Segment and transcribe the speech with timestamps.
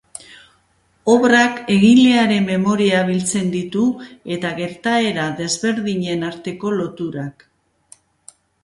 [1.15, 3.85] Obrak egilearen memoriak biltzen ditu
[4.39, 7.51] eta gertaera desberdinen arteko loturak.